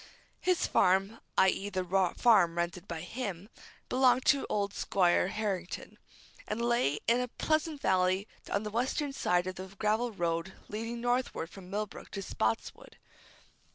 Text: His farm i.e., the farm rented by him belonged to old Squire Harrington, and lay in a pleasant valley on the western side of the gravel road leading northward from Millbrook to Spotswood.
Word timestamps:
His 0.39 0.65
farm 0.65 1.19
i.e., 1.37 1.69
the 1.69 1.85
farm 2.17 2.57
rented 2.57 2.87
by 2.87 3.01
him 3.01 3.49
belonged 3.87 4.25
to 4.25 4.47
old 4.49 4.73
Squire 4.73 5.27
Harrington, 5.27 5.99
and 6.47 6.59
lay 6.59 6.97
in 7.07 7.19
a 7.19 7.27
pleasant 7.27 7.81
valley 7.81 8.27
on 8.51 8.63
the 8.63 8.71
western 8.71 9.13
side 9.13 9.45
of 9.45 9.57
the 9.57 9.67
gravel 9.77 10.11
road 10.11 10.53
leading 10.69 11.01
northward 11.01 11.51
from 11.51 11.69
Millbrook 11.69 12.09
to 12.13 12.23
Spotswood. 12.23 12.97